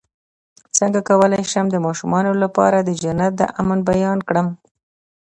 څنګه 0.77 0.99
کولی 1.09 1.41
شم 1.51 1.65
د 1.71 1.77
ماشومانو 1.85 2.31
لپاره 2.43 2.77
د 2.81 2.89
جنت 3.01 3.31
د 3.37 3.41
امن 3.61 3.79
بیان 3.89 4.19
کړم 4.27 4.47